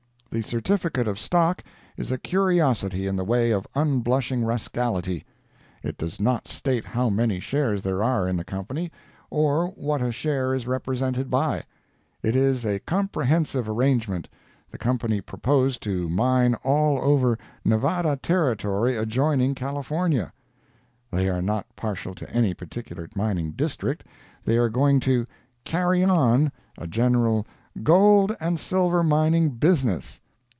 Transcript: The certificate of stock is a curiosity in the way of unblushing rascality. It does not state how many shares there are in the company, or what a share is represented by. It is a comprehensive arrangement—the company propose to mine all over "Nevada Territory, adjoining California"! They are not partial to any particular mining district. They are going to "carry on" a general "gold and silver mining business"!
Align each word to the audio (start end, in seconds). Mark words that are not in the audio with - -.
The 0.33 0.41
certificate 0.41 1.09
of 1.09 1.19
stock 1.19 1.61
is 1.97 2.09
a 2.09 2.17
curiosity 2.17 3.05
in 3.05 3.17
the 3.17 3.25
way 3.25 3.51
of 3.51 3.67
unblushing 3.75 4.45
rascality. 4.45 5.25
It 5.83 5.97
does 5.97 6.21
not 6.21 6.47
state 6.47 6.85
how 6.85 7.09
many 7.09 7.41
shares 7.41 7.81
there 7.81 8.01
are 8.01 8.29
in 8.29 8.37
the 8.37 8.45
company, 8.45 8.93
or 9.29 9.67
what 9.71 10.01
a 10.01 10.09
share 10.13 10.53
is 10.53 10.67
represented 10.67 11.29
by. 11.29 11.63
It 12.23 12.33
is 12.33 12.63
a 12.65 12.79
comprehensive 12.79 13.67
arrangement—the 13.67 14.77
company 14.77 15.19
propose 15.19 15.77
to 15.79 16.07
mine 16.07 16.53
all 16.63 16.99
over 16.99 17.37
"Nevada 17.65 18.15
Territory, 18.15 18.95
adjoining 18.95 19.53
California"! 19.53 20.31
They 21.11 21.27
are 21.27 21.41
not 21.41 21.65
partial 21.75 22.15
to 22.15 22.31
any 22.33 22.53
particular 22.53 23.09
mining 23.17 23.51
district. 23.51 24.05
They 24.45 24.57
are 24.57 24.69
going 24.69 25.01
to 25.01 25.25
"carry 25.65 26.05
on" 26.05 26.53
a 26.77 26.87
general 26.87 27.45
"gold 27.83 28.35
and 28.41 28.57
silver 28.59 29.01
mining 29.03 29.49
business"! 29.49 30.19